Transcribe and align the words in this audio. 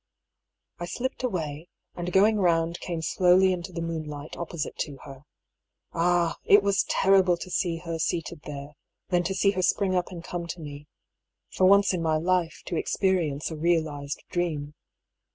I 0.79 0.85
slipped 0.87 1.21
away, 1.21 1.67
and 1.93 2.11
going 2.11 2.39
round 2.39 2.79
came 2.79 3.03
slowly 3.03 3.53
into 3.53 3.71
the 3.71 3.83
moonlight 3.83 4.35
opposite 4.35 4.75
to 4.79 4.97
her. 5.03 5.25
Ah! 5.93 6.39
it 6.43 6.63
was 6.63 6.85
terrible 6.89 7.37
to 7.37 7.51
see 7.51 7.77
her 7.85 7.99
seated 7.99 8.41
there, 8.45 8.73
then 9.09 9.21
to 9.21 9.35
see 9.35 9.51
her 9.51 9.61
spring 9.61 9.93
up 9.95 10.09
and 10.09 10.23
come 10.23 10.47
to 10.47 10.59
me— 10.59 10.87
^for 11.55 11.67
once 11.67 11.93
in 11.93 12.01
my 12.01 12.17
life, 12.17 12.63
to 12.65 12.77
experience 12.77 13.51
a 13.51 13.55
real 13.55 13.83
ised 13.83 14.25
dream. 14.31 14.73